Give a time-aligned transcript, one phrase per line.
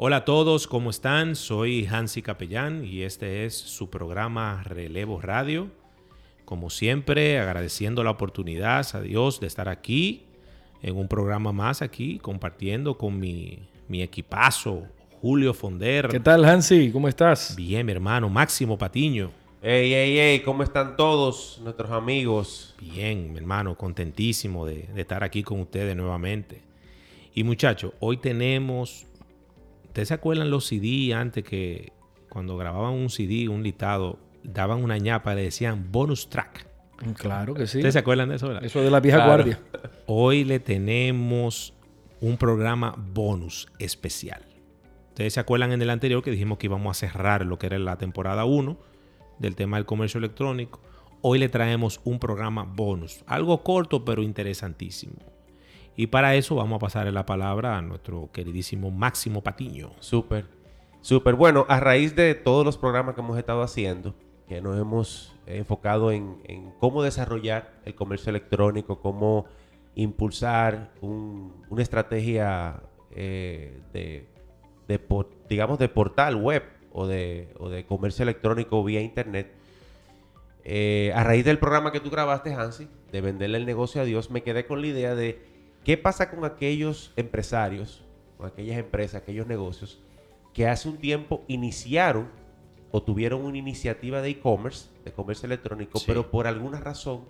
[0.00, 1.34] Hola a todos, ¿cómo están?
[1.34, 5.72] Soy Hansi Capellán y este es su programa Relevo Radio.
[6.44, 10.22] Como siempre, agradeciendo la oportunidad a Dios de estar aquí
[10.82, 13.58] en un programa más aquí, compartiendo con mi,
[13.88, 14.84] mi equipazo,
[15.20, 16.06] Julio Fonder.
[16.06, 16.92] ¿Qué tal, Hansi?
[16.92, 17.56] ¿Cómo estás?
[17.56, 19.32] Bien, mi hermano, Máximo Patiño.
[19.60, 22.76] Hey, hey, hey, ¿cómo están todos nuestros amigos?
[22.80, 26.62] Bien, mi hermano, contentísimo de, de estar aquí con ustedes nuevamente.
[27.34, 29.07] Y muchachos, hoy tenemos
[29.98, 31.92] ¿Ustedes se acuerdan los CD antes que
[32.28, 36.68] cuando grababan un CD, un litado, daban una ñapa y le decían bonus track?
[37.04, 37.78] Mm, claro que sí.
[37.78, 38.46] ¿Ustedes se acuerdan de eso?
[38.46, 38.64] ¿verdad?
[38.64, 39.58] Eso de la vieja guardia.
[40.06, 41.74] Hoy le tenemos
[42.20, 44.46] un programa bonus especial.
[45.08, 47.76] Ustedes se acuerdan en el anterior que dijimos que íbamos a cerrar lo que era
[47.80, 48.78] la temporada 1
[49.40, 50.80] del tema del comercio electrónico.
[51.22, 55.37] Hoy le traemos un programa bonus, algo corto pero interesantísimo.
[55.98, 59.90] Y para eso vamos a pasar la palabra a nuestro queridísimo Máximo Patiño.
[59.98, 60.44] Súper,
[61.00, 61.34] súper.
[61.34, 64.14] Bueno, a raíz de todos los programas que hemos estado haciendo,
[64.46, 66.36] que nos hemos enfocado en,
[66.78, 69.46] cómo desarrollar el comercio electrónico, cómo
[69.96, 72.80] impulsar una estrategia
[73.10, 74.28] eh, de,
[75.48, 79.52] digamos, de portal web o de, de comercio electrónico vía internet.
[80.62, 84.30] Eh, a raíz del programa que tú grabaste, Hansi, de venderle el negocio a Dios,
[84.30, 85.47] me quedé con la idea de
[85.88, 88.04] ¿Qué pasa con aquellos empresarios,
[88.36, 89.98] con aquellas empresas, aquellos negocios
[90.52, 92.28] que hace un tiempo iniciaron
[92.90, 97.24] o tuvieron una iniciativa de e-commerce, de comercio electrónico, pero por alguna razón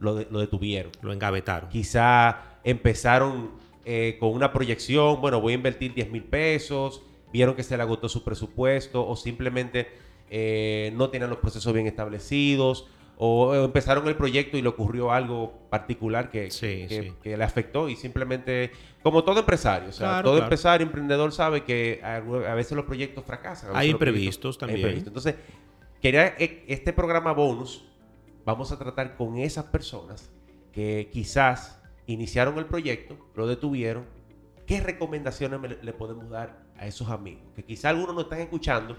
[0.00, 0.90] lo, detuvieron?
[1.00, 1.70] Lo engavetaron.
[1.70, 3.52] Quizá empezaron
[3.84, 7.84] eh, con una proyección, bueno, voy a invertir 10 mil pesos, vieron que se le
[7.84, 9.86] agotó su presupuesto o simplemente
[10.28, 12.88] eh, no tenían los procesos bien establecidos
[13.22, 16.48] o empezaron el proyecto y le ocurrió algo particular que,
[17.22, 18.70] que, le afectó y simplemente,
[19.02, 22.20] como todo empresario, o sea, todo empresario, emprendedor sabe que a,
[22.54, 23.72] veces los proyectos fracasan.
[23.74, 25.04] Hay imprevistos también.
[25.06, 25.34] Entonces,
[26.00, 27.84] quería e, este programa bonus,
[28.46, 30.30] vamos a tratar con esas personas
[30.72, 34.06] que quizás iniciaron el proyecto, lo detuvieron,
[34.66, 37.42] ¿qué recomendaciones le podemos dar a esos amigos?
[37.54, 38.96] Que quizás algunos nos están escuchando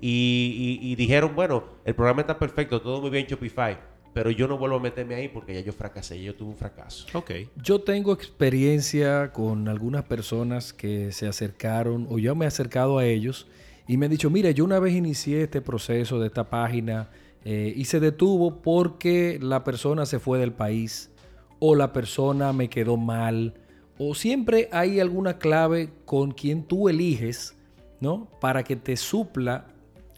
[0.00, 3.78] y, dijeron, bueno, el programa está perfecto, todo muy bien Shopify,
[4.12, 7.06] pero yo no vuelvo a meterme ahí porque ya yo fracasé, yo tuve un fracaso.
[7.16, 7.32] Ok.
[7.56, 13.04] Yo tengo experiencia con algunas personas que se acercaron o yo me he acercado a
[13.04, 13.46] ellos
[13.86, 17.10] y me han dicho, mira, yo una vez inicié este proceso de esta página
[17.44, 21.10] eh, y se detuvo porque la persona se fue del país
[21.58, 23.54] o la persona me quedó mal
[23.98, 27.56] o siempre hay alguna clave con quien tú eliges,
[28.00, 28.28] ¿no?
[28.40, 29.66] Para que te supla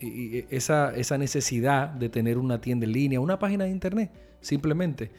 [0.01, 5.11] esa, esa necesidad de tener una tienda en línea, una página de internet, simplemente.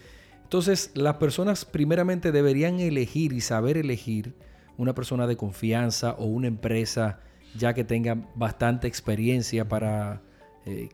[0.43, 4.33] Entonces, las personas primeramente deberían elegir y saber elegir
[4.77, 7.19] una persona de confianza o una empresa
[7.55, 10.21] ya que tenga bastante experiencia para,
[10.65, 10.89] eh,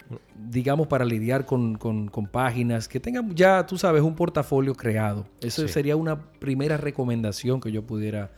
[0.50, 1.78] digamos, para lidiar con,
[2.32, 5.28] páginas, que tengan ya, tú sabes, un portafolio creado.
[5.42, 8.32] Eso sería una primera recomendación que yo pudiera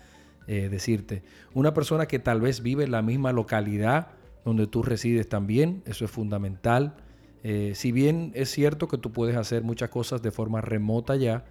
[0.47, 1.23] eh, decirte.
[1.53, 6.05] Una persona que tal vez vive en la misma localidad donde tú resides también, eso
[6.05, 6.95] es fundamental.
[7.43, 11.45] Eh, si bien es cierto que tú puedes hacer muchas cosas de forma remota ya,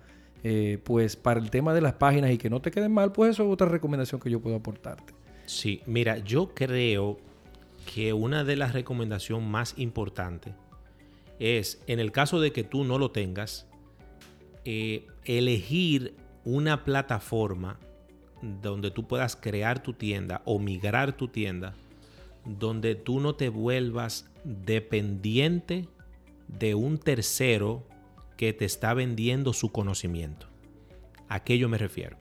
[0.45, 3.31] eh, pues para el tema de las páginas y que no te queden mal, pues
[3.31, 5.15] eso es otra recomendación que yo puedo aportarte.
[5.47, 7.19] Sí, mira, yo creo
[7.93, 10.55] que una de las recomendaciones más importantes
[11.39, 13.67] es, en el caso de que tú no lo tengas,
[14.65, 17.79] eh, elegir una plataforma
[18.63, 21.75] donde tú puedas crear tu tienda o migrar tu tienda
[22.45, 25.89] donde tú no te vuelvas dependiente
[26.47, 27.87] de un tercero
[28.37, 30.47] que te está vendiendo su conocimiento.
[31.29, 32.17] ¿A qué yo me refiero?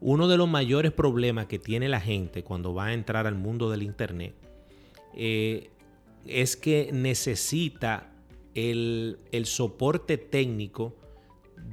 [0.00, 3.70] Uno de los mayores problemas que tiene la gente cuando va a entrar al mundo
[3.70, 4.34] del Internet
[5.14, 5.70] eh,
[6.26, 8.12] es que necesita
[8.54, 10.96] el, soporte técnico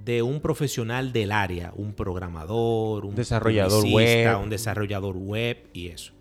[0.06, 6.14] de un profesional del área, un programador, un desarrollador web, un desarrollador web y eso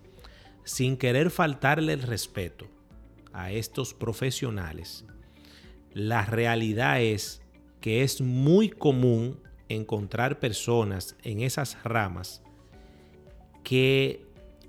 [0.64, 2.66] sin querer faltarle el respeto
[3.32, 5.04] a estos profesionales,
[5.92, 7.42] la realidad es
[7.80, 12.42] que es muy común encontrar personas en esas ramas
[13.64, 14.24] que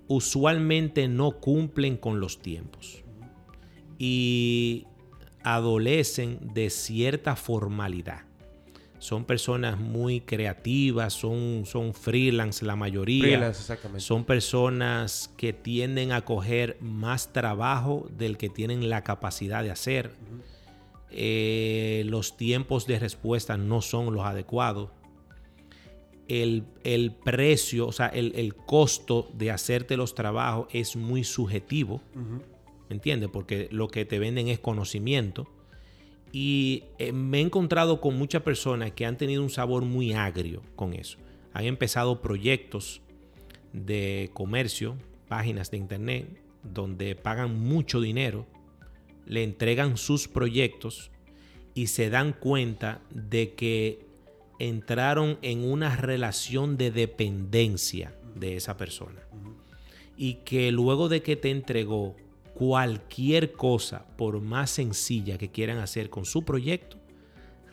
[0.08, 3.00] usualmente no cumplen con los tiempos.
[4.00, 4.86] y
[5.44, 8.24] adolecen de cierta formalidad.
[9.04, 13.24] Son personas muy creativas, son, son freelance la mayoría.
[13.24, 14.00] Freelance, exactamente.
[14.00, 20.14] Son personas que tienden a coger más trabajo del que tienen la capacidad de hacer.
[21.12, 24.92] Eh, los tiempos de respuesta no son los adecuados.
[26.30, 32.02] El, el precio, o sea, el, el costo de hacerte los trabajos es muy subjetivo.
[32.88, 33.30] ¿Me entiendes?
[33.34, 35.46] Porque lo que te venden es conocimiento.
[36.36, 40.64] Y eh, me he encontrado con muchas personas que han tenido un sabor muy agrio
[40.76, 41.20] con eso.
[41.54, 43.02] Han empezado proyectos
[43.72, 44.98] de comercio,
[45.28, 46.28] páginas de internet,
[46.64, 48.48] donde pagan mucho dinero,
[49.28, 51.12] le entregan sus proyectos
[51.76, 54.06] y se dan cuenta de que
[54.58, 59.22] entraron en una relación de dependencia de esa persona.
[60.18, 62.16] Y que luego de que te entregó
[62.54, 66.98] cualquier cosa, por más sencilla que quieran hacer con su proyecto,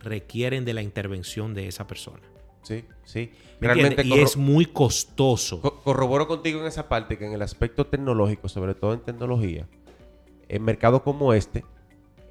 [0.03, 2.21] requieren de la intervención de esa persona.
[2.63, 3.31] Sí, sí.
[3.61, 5.61] ¿Me Realmente y es muy costoso.
[5.61, 9.67] co- corroboro contigo en esa parte que en el aspecto tecnológico, sobre todo en tecnología,
[10.49, 11.65] en mercados como este,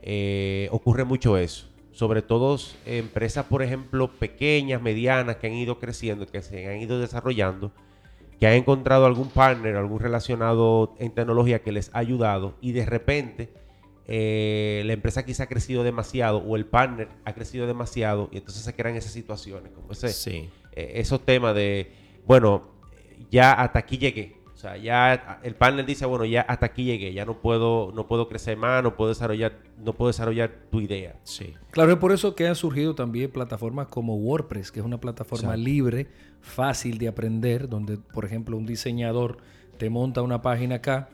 [0.02, 1.68] eh, ocurre mucho eso.
[1.92, 7.00] Sobre todo empresas, por ejemplo, pequeñas, medianas, que han ido creciendo, que se han ido
[7.00, 7.72] desarrollando,
[8.40, 12.86] que han encontrado algún partner, algún relacionado en tecnología que les ha ayudado y de
[12.86, 13.50] repente
[14.08, 18.64] eh, la empresa quizá ha crecido demasiado o el partner ha crecido demasiado y entonces
[18.64, 20.50] se crean esas situaciones, como ese, Sí.
[20.72, 21.92] eh, esos temas de,
[22.26, 22.64] bueno,
[23.30, 24.38] ya hasta aquí llegué.
[24.60, 28.08] O sea, ya el panel dice, bueno, ya hasta aquí llegué, ya no puedo, no
[28.08, 31.16] puedo crecer más, no puedo desarrollar, no puedo desarrollar tu idea.
[31.24, 31.54] Sí.
[31.72, 35.52] Claro, es por eso que han surgido también plataformas como WordPress, que es una plataforma
[35.54, 35.64] Exacto.
[35.64, 36.08] libre,
[36.42, 39.38] fácil de aprender, donde, por ejemplo, un diseñador
[39.78, 41.08] te monta una página acá,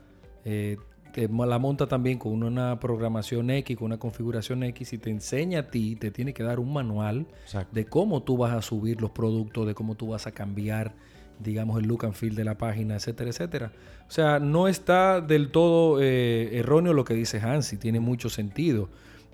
[0.44, 0.78] eh,
[1.14, 5.60] te la monta también con una programación X, con una configuración X, y te enseña
[5.60, 7.76] a ti, te tiene que dar un manual Exacto.
[7.76, 10.96] de cómo tú vas a subir los productos, de cómo tú vas a cambiar,
[11.40, 13.72] digamos, el look and feel de la página, etcétera, etcétera.
[14.08, 18.90] O sea, no está del todo eh, erróneo lo que dice Hansi, tiene mucho sentido.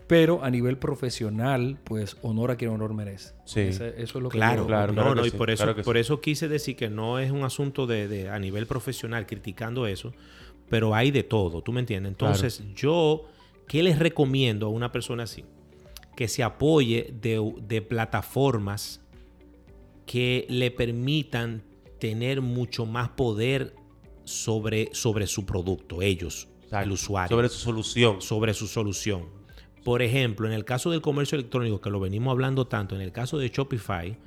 [0.07, 3.33] Pero a nivel profesional, pues honor a quien honor merece.
[3.45, 3.62] Sí.
[3.62, 5.63] Ese- eso es lo que Claro, yo- claro, no, claro no, y sí, por eso,
[5.63, 6.01] claro que por sí.
[6.01, 10.13] eso quise decir que no es un asunto de, de- a nivel profesional criticando eso,
[10.69, 12.12] pero hay de todo, ¿tú me entiendes?
[12.12, 13.25] Entonces, yo,
[13.69, 15.45] ¿qué les recomiendo a una persona así?
[16.18, 19.00] Que se apoye de, de plataformas
[20.06, 21.62] que le permitan
[22.01, 23.74] tener mucho más poder
[24.25, 26.86] sobre, sobre su producto, ellos, Exacto.
[26.86, 28.21] el usuario Sobre su solución.
[28.21, 29.25] sobre su solución.
[29.86, 33.12] Por ejemplo, en el caso del comercio electrónico, que lo venimos hablando tanto, en el
[33.12, 34.18] caso de Shopify,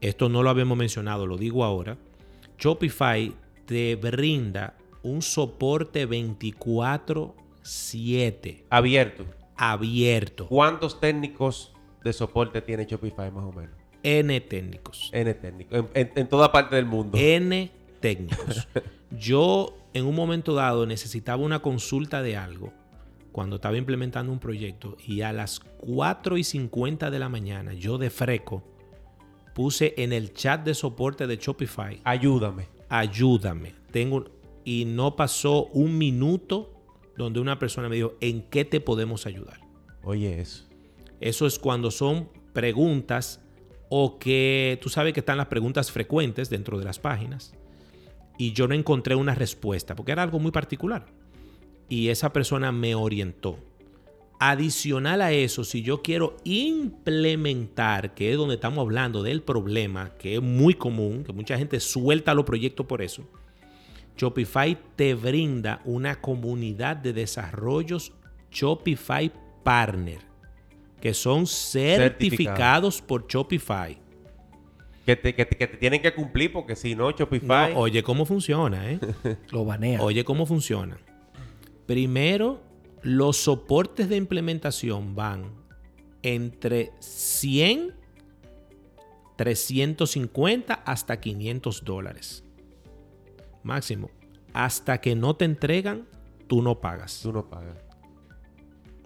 [0.00, 1.96] esto no lo habíamos mencionado, lo digo ahora,
[2.58, 3.34] Shopify
[3.66, 9.24] te brinda un soporte 24/7 Abierto.
[9.56, 11.72] abierto, ¿Cuántos técnicos
[12.04, 13.76] de soporte tiene Shopify más o menos?
[14.02, 15.10] N técnicos.
[15.12, 15.78] N técnicos.
[15.78, 17.16] En, en- en toda parte del mundo.
[17.18, 18.68] N técnicos.
[19.18, 22.72] Yo en un momento dado necesitaba una consulta de algo
[23.32, 27.96] cuando estaba implementando un proyecto y a las 4 y 50 de la mañana yo
[27.98, 28.62] de freco
[29.54, 32.68] puse en el chat de soporte de Shopify, Ayúdame.
[32.88, 33.74] ayúdame.
[33.90, 34.24] Tengo
[34.64, 36.74] y no pasó un minuto
[37.16, 39.60] donde una persona me dijo, ¿en qué te podemos ayudar?
[40.02, 40.66] Oye, eso.
[41.20, 43.40] Eso es cuando son preguntas
[43.88, 47.54] o que tú sabes que están las preguntas frecuentes dentro de las páginas
[48.36, 51.06] y yo no encontré una respuesta porque era algo muy particular
[51.88, 53.58] y esa persona me orientó.
[54.40, 60.36] Adicional a eso, si yo quiero implementar, que es donde estamos hablando del problema, que
[60.36, 63.24] es muy común, que mucha gente suelta los proyectos por eso,
[64.16, 68.12] Shopify te brinda una comunidad de desarrollos
[68.52, 69.32] Shopify
[69.64, 70.20] Partner,
[71.00, 73.98] que son certificados por Shopify.
[75.06, 77.72] Que te, que, te, que te tienen que cumplir porque si no, Shopify.
[77.72, 79.00] No, oye cómo funciona, ¿eh?
[79.50, 80.02] Lo banea.
[80.02, 80.98] Oye cómo funciona.
[81.86, 82.60] Primero,
[83.02, 85.52] los soportes de implementación van
[86.22, 87.94] entre 100,
[89.36, 92.44] 350 hasta 500 dólares.
[93.62, 94.10] Máximo.
[94.52, 96.06] Hasta que no te entregan,
[96.48, 97.20] tú no pagas.
[97.22, 97.87] Tú no pagas.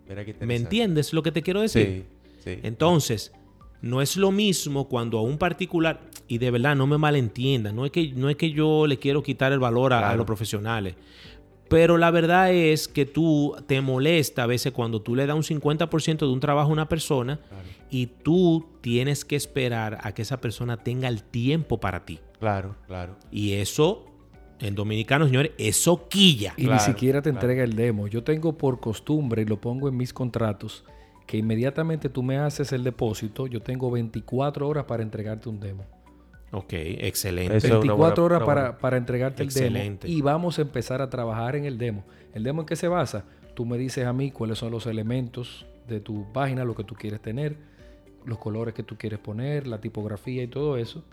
[0.09, 2.07] Mira qué ¿Me entiendes lo que te quiero decir?
[2.39, 2.61] Sí, sí.
[2.63, 3.33] Entonces,
[3.83, 7.85] no es lo mismo cuando a un particular, y de verdad no me malentiendan, no
[7.85, 10.95] es que, no es que yo le quiero quitar el valor a, los profesionales,
[11.69, 15.61] pero la verdad es que tú te molesta a veces cuando tú le das un
[15.61, 17.65] 50% de un trabajo a una persona Claro.
[17.91, 22.21] y tú tienes que esperar a que esa persona tenga el tiempo para ti.
[22.39, 23.17] Claro, claro.
[23.31, 24.05] Y eso
[24.61, 26.55] En dominicano, señores, eso quilla.
[26.57, 28.07] Y ni siquiera te entrega el demo.
[28.07, 30.85] Yo tengo por costumbre, y lo pongo en mis contratos,
[31.27, 35.85] que inmediatamente tú me haces el depósito, yo tengo 24 horas para entregarte un demo.
[36.53, 37.67] Ok, excelente.
[37.67, 39.99] 24 horas para, para, entregarte el demo.
[40.05, 42.05] Y vamos a empezar a trabajar en el demo.
[42.35, 43.25] ¿El demo en qué se basa?
[43.55, 46.95] Tú me dices a mí cuáles son los elementos de tu página, lo que tú
[46.95, 47.57] quieres tener,
[48.27, 51.05] los colores que tú quieres poner, la tipografía y todo eso.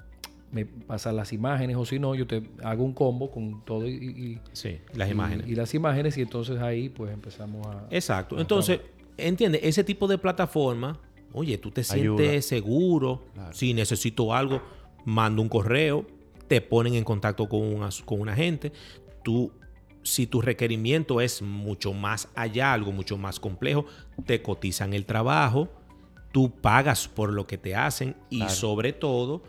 [0.51, 4.39] Me pasas las imágenes o si no, yo te hago un combo con todo y...
[4.51, 5.47] sí, las imágenes.
[5.47, 7.85] Y, las imágenes y entonces ahí pues empezamos a...
[7.91, 8.39] Exacto.
[8.39, 8.79] entonces,
[9.17, 10.99] entiende, ese tipo de plataforma,
[11.33, 14.61] oye, tú te sientes seguro, si necesito algo
[15.05, 16.05] mando un correo,
[16.47, 18.71] te ponen en contacto con, una, con un agente,
[19.23, 19.51] tú
[20.03, 23.85] si tu requerimiento es mucho más allá, algo mucho más complejo,
[24.25, 25.69] te cotizan el trabajo,
[26.31, 29.43] tú pagas por lo que te hacen y sobre todo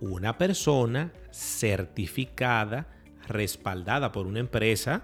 [0.00, 2.86] una persona certificada,
[3.26, 5.02] respaldada por una empresa.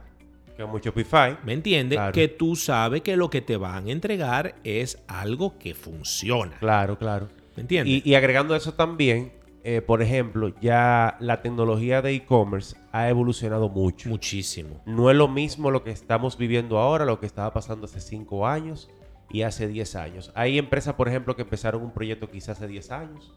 [0.58, 1.38] Como Shopify.
[1.44, 1.98] ¿Me entiendes?
[2.12, 6.56] Que tú sabes que lo que te van a entregar es algo que funciona.
[6.58, 7.28] Claro, claro.
[7.56, 8.02] ¿Me entiendes?
[8.04, 9.32] Y, y agregando eso también,
[9.64, 14.08] eh, por ejemplo, ya la tecnología de e-commerce ha evolucionado mucho.
[14.08, 14.82] Muchísimo.
[14.86, 18.46] No es lo mismo lo que estamos viviendo ahora, lo que estaba pasando hace 5
[18.46, 18.90] años
[19.30, 20.32] y hace 10 años.
[20.34, 23.32] Hay empresas, por ejemplo, que empezaron un proyecto quizás hace 10 años.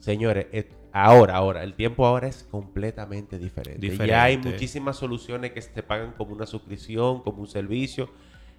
[0.00, 0.46] Señores,
[0.92, 3.80] ahora, ahora, el tiempo ahora es completamente diferente.
[3.80, 4.08] diferente.
[4.08, 8.10] Ya hay muchísimas soluciones que se pagan como una suscripción, como un servicio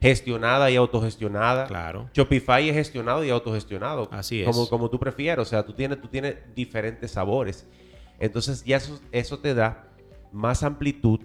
[0.01, 1.67] gestionada y autogestionada.
[1.67, 2.10] Claro.
[2.13, 4.10] Shopify es gestionado y autogestionado.
[4.12, 4.48] Así es.
[4.48, 5.48] Como, como tú prefieras.
[5.48, 7.67] O sea, tú tienes, tú tienes diferentes sabores.
[8.19, 9.88] Entonces ya eso, eso te da
[10.31, 11.19] más amplitud,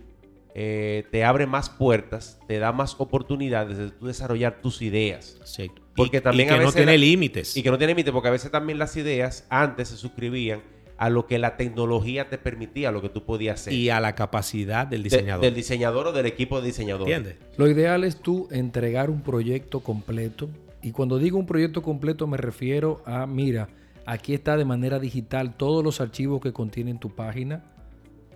[0.54, 5.40] eh, te abre más puertas, te da más oportunidades de tú desarrollar tus ideas.
[5.44, 5.70] Sí.
[5.96, 7.56] Porque también que no tiene límites.
[7.56, 10.60] Y que no tiene límites, porque a veces también las ideas antes se suscribían
[10.98, 13.72] a lo que la tecnología te permitía, lo que tú podías hacer.
[13.72, 15.44] Y a la capacidad del diseñador.
[15.44, 17.08] del diseñador o del equipo de diseñador.
[17.08, 17.36] ¿Entiendes?
[17.56, 20.48] Lo ideal es tú entregar un proyecto completo.
[20.82, 23.68] Y cuando digo un proyecto completo me refiero a, mira,
[24.06, 27.64] aquí está de manera digital todos los archivos que contienen tu página.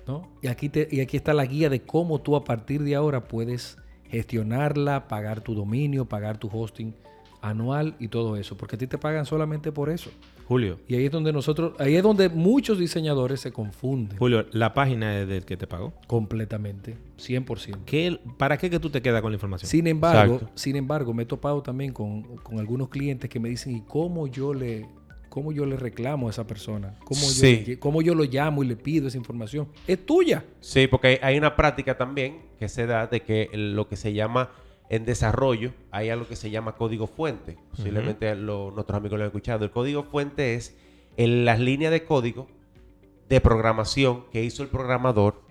[0.06, 0.28] ¿no?
[0.42, 3.24] Y, aquí te, y aquí está la guía de cómo tú a partir de ahora
[3.24, 6.94] puedes gestionarla, pagar tu dominio, pagar tu hosting
[7.42, 8.56] anual y todo eso.
[8.56, 10.10] Porque a ti te pagan solamente por eso.
[10.50, 10.80] Julio.
[10.88, 14.18] Y ahí es donde nosotros, ahí es donde muchos diseñadores se confunden.
[14.18, 15.92] Julio, ¿la página es del que te pagó?
[16.08, 17.84] Completamente, 100%.
[17.86, 19.70] ¿Qué, ¿Para qué que tú te quedas con la información?
[19.70, 22.26] Sin embargo, sin embargo, me he topado también con,
[22.58, 24.88] algunos clientes que me dicen, ¿y cómo yo le,
[25.28, 26.96] cómo yo le reclamo a esa persona?
[27.04, 29.68] ¿Cómo, yo, ¿Cómo yo lo llamo y le pido esa información?
[29.86, 30.44] Es tuya.
[30.58, 34.50] Sí, porque hay una práctica también que se da de que lo que se llama
[34.90, 37.56] en desarrollo hay algo que se llama código fuente.
[37.70, 39.64] Posiblemente nuestros amigos lo han escuchado.
[39.64, 40.76] El código fuente es
[41.16, 42.48] en las líneas de código
[43.28, 45.42] de programación que hizo el programador,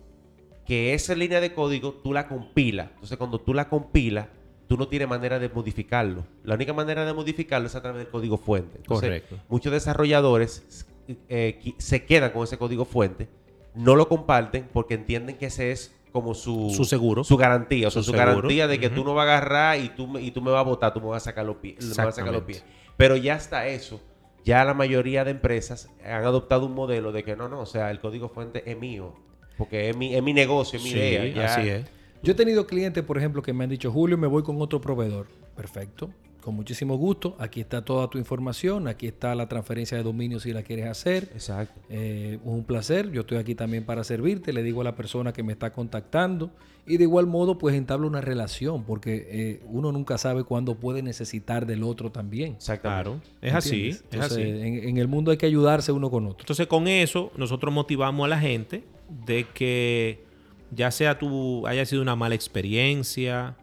[0.65, 2.89] que esa línea de código tú la compilas.
[2.95, 4.27] Entonces, cuando tú la compilas,
[4.67, 6.25] tú no tienes manera de modificarlo.
[6.43, 8.81] La única manera de modificarlo es a través del código fuente.
[8.85, 9.39] Correcto.
[9.47, 10.85] Muchos desarrolladores
[11.29, 13.29] eh, se quedan con ese código fuente,
[13.73, 17.23] no lo comparten porque entienden que ese es como su, su seguro.
[17.23, 17.87] Su garantía.
[17.87, 20.41] O sea, su, garantía de que tú no vas a agarrar y tú, y tú
[20.41, 21.97] me vas a botar, tú me vas a sacar los pies.
[21.97, 22.63] los pies.
[22.97, 24.01] Pero ya está eso.
[24.43, 27.91] Ya la mayoría de empresas han adoptado un modelo de que no, no, o sea,
[27.91, 29.13] el código fuente es mío.
[29.57, 31.45] Porque es mi, es mi negocio, es mi idea.
[31.45, 31.85] Así es.
[32.23, 34.81] Yo he tenido clientes, por ejemplo, que me han dicho, Julio, me voy con otro
[34.81, 35.27] proveedor.
[35.55, 36.09] Perfecto
[36.41, 37.35] con muchísimo gusto.
[37.39, 41.29] Aquí está toda tu información, aquí está la transferencia de dominio si la quieres hacer.
[41.33, 41.79] Exacto.
[41.89, 45.43] Eh, un placer, yo estoy aquí también para servirte, le digo a la persona que
[45.43, 46.51] me está contactando
[46.87, 51.03] y de igual modo pues entabla una relación porque eh, uno nunca sabe cuándo puede
[51.03, 52.57] necesitar del otro también.
[52.81, 53.89] Claro, es así.
[53.89, 54.41] es así.
[54.41, 56.39] En, en el mundo hay que ayudarse uno con otro.
[56.41, 58.83] Entonces con eso nosotros motivamos a la gente
[59.25, 60.23] de que
[60.71, 63.55] ya sea tú haya sido una mala experiencia,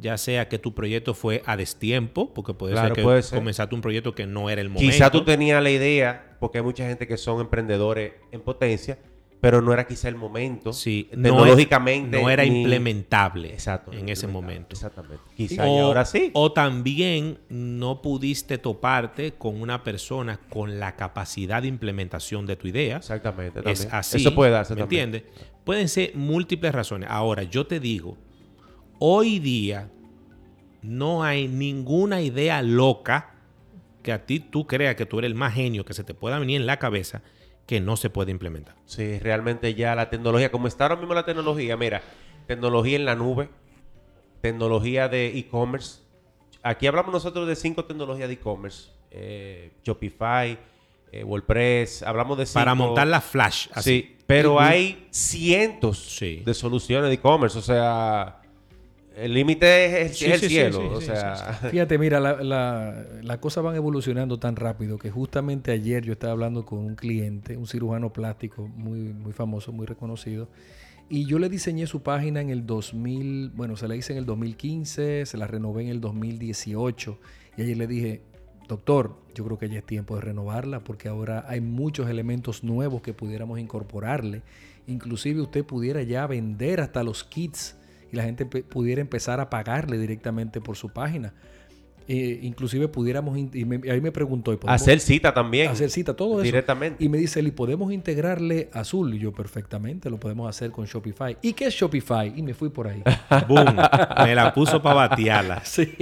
[0.00, 4.14] ya sea que tu proyecto fue a destiempo, porque puede ser que comenzaste un proyecto
[4.14, 4.90] que no era el momento.
[4.90, 8.98] Quizá tú tenías la idea, porque hay mucha gente que son emprendedores en potencia,
[9.40, 10.72] pero no era quizá el momento.
[10.72, 12.20] Sí, tecnológicamente.
[12.20, 13.56] No, era implementable
[13.92, 14.74] en ese momento.
[14.74, 15.22] Exactamente.
[15.34, 16.30] Quizá y ahora sí.
[16.34, 22.68] O también no pudiste toparte con una persona con la capacidad de implementación de tu
[22.68, 22.98] idea.
[22.98, 23.60] Exactamente.
[23.70, 24.18] Es así.
[24.18, 25.22] Eso puede darse ¿Me entiendes?
[25.64, 27.08] Pueden ser múltiples razones.
[27.10, 28.18] Ahora, yo te digo
[29.02, 29.90] Hoy día
[30.82, 33.34] no hay ninguna idea loca
[34.02, 36.38] que a ti tú creas que tú eres el más genio que se te pueda
[36.38, 37.22] venir en la cabeza
[37.66, 38.74] que no se puede implementar.
[38.84, 42.02] Sí, realmente ya la tecnología, como está ahora mismo la tecnología, mira,
[42.46, 43.48] tecnología en la nube,
[44.40, 46.00] tecnología de e-commerce.
[46.62, 48.90] Aquí hablamos nosotros de cinco tecnologías de e-commerce.
[49.10, 50.58] Eh, Shopify,
[51.12, 53.68] eh, WordPress, hablamos de Para cinco- montar la Flash.
[53.72, 53.90] Así.
[53.90, 56.42] Sí, pero hay cientos Sí.
[56.44, 58.39] de soluciones de e-commerce, o sea,
[59.24, 61.34] el límite es, Sí, es el sí, cielo, sí, o sea,
[61.70, 66.32] Fíjate, mira, la- la- las cosas van evolucionando tan rápido que justamente ayer yo estaba
[66.32, 70.48] hablando con un cliente, un cirujano plástico muy, muy famoso, muy reconocido,
[71.08, 74.26] y yo le diseñé su página en el 2000, bueno, se la hice en el
[74.26, 77.18] 2015, se la renové en el 2018,
[77.56, 78.22] y ayer le dije,
[78.68, 83.02] doctor, yo creo que ya es tiempo de renovarla porque ahora hay muchos elementos nuevos
[83.02, 84.42] que pudiéramos incorporarle,
[84.86, 87.76] inclusive usted pudiera ya vender hasta los kits
[88.12, 91.32] y la gente pudiera empezar a pagarle directamente por su página.
[92.08, 95.70] Eh, inclusive pudiéramos, y me- ahí me preguntó, ¿y podemos hacer cita también.
[95.70, 96.42] hacer cita, todo eso.
[96.42, 97.04] Directamente.
[97.04, 99.14] Y me dice, ¿y podemos integrarle Azul?
[99.14, 101.36] Y yo, perfectamente, lo podemos hacer con Shopify.
[101.40, 102.32] ¿Y qué es Shopify?
[102.34, 103.02] Y me fui por ahí.
[103.48, 103.76] Boom.
[104.24, 105.60] Me la puso para batearla.
[105.64, 105.94] sí.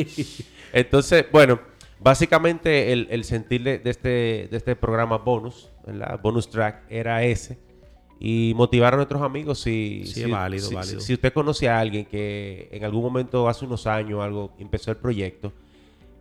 [0.73, 1.61] Entonces, bueno,
[2.01, 4.09] básicamente el, el sentir de, de este,
[4.51, 6.19] de este programa bonus, ¿verdad?
[6.23, 7.59] Bonus track, era ese.
[8.21, 11.01] Y motivar a nuestros amigos si, Sí, si, es válido, si- válido.
[11.01, 14.97] si usted conoce a alguien que en algún momento, hace unos años, algo empezó el
[14.97, 15.53] proyecto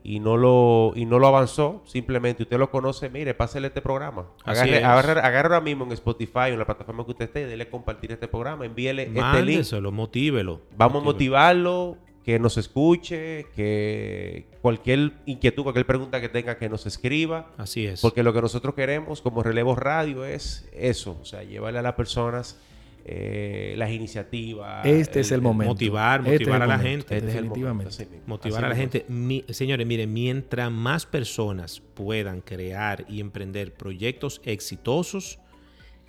[0.04, 4.28] y no lo, y no lo avanzó, simplemente usted lo conoce, mire, pásele este programa.
[4.46, 4.84] Agarre, es.
[4.84, 8.12] agarre, agarre ahora mismo en Spotify o en la plataforma que usted esté, dele compartir
[8.12, 9.22] este programa, envíele este link.
[9.58, 10.62] Mándeselo, motívelo.
[10.78, 16.86] Vamos a motivarlo, que nos escuche, que cualquier inquietud, cualquier pregunta que tenga, que nos
[16.86, 17.54] escriba.
[17.58, 18.02] Así es.
[18.02, 21.94] Porque lo que nosotros queremos como Relevo Radio es eso, o sea, llevarle a las
[21.94, 22.60] personas
[23.06, 24.86] eh, las iniciativas.
[24.86, 25.72] Este es el momento.
[25.74, 26.90] motivar, Este es motivar a la momento.
[27.08, 27.16] gente.
[27.16, 27.94] Este es el Definitivamente.
[28.06, 28.24] momento.
[28.28, 29.06] Motivar Así a la gente.
[29.08, 35.40] Mi- señores, miren, mientras más personas puedan crear y emprender proyectos exitosos,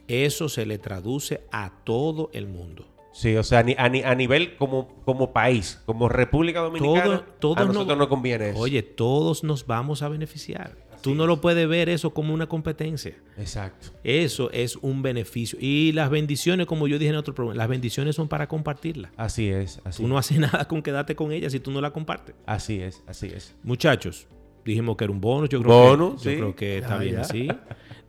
[0.09, 2.89] eso se le traduce a todo el mundo.
[3.19, 7.25] Sí, o sea, a, ni- a ni- a nivel como, como país, como República Dominicana,
[7.41, 8.59] todos a no- nosotros nos conviene eso.
[8.61, 10.77] Oye, todos nos vamos a beneficiar.
[11.03, 13.17] Tú no lo puedes ver eso como una competencia.
[13.37, 13.89] Exacto.
[14.05, 15.59] Eso es un beneficio.
[15.61, 19.11] Y las bendiciones, como yo dije en otro programa, las bendiciones son para compartirlas.
[19.17, 21.91] Así es, así, Tú no haces nada con quedarte con ellas si tú no la
[21.93, 22.37] compartes.
[22.47, 23.55] así es, así es.
[23.65, 24.29] Muchachos,
[24.65, 25.49] dijimos que era un bonus.
[25.49, 26.37] Yo creo, Bonus, que, yo sí.
[26.37, 27.21] creo que está Ah, bien ya.
[27.23, 27.49] así.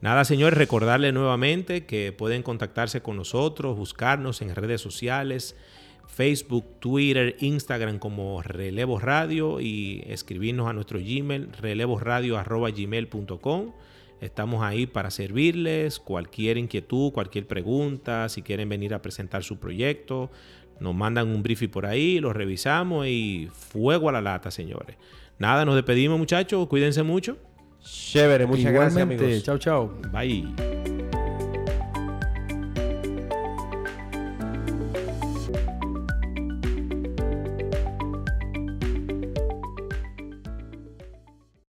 [0.02, 5.58] Nada, señores, recordarles nuevamente que pueden contactarse con nosotros, buscarnos en redes sociales,
[6.08, 13.74] Facebook, Twitter, Instagram como Relevo Radio y escribirnos a nuestro Gmail, relevoradio.gmail.com.
[14.22, 16.00] Estamos ahí para servirles.
[16.00, 20.32] Cualquier inquietud, cualquier pregunta, si quieren venir a presentar su proyecto,
[20.80, 24.96] nos mandan un briefing por ahí, lo revisamos y fuego a la lata, señores.
[25.38, 26.68] Nada, nos despedimos, muchachos.
[26.68, 27.38] Cuídense mucho.
[27.84, 29.44] Chévere, muchas gracias, amigos.
[29.44, 29.92] chao, chao.
[30.12, 30.99] Bye.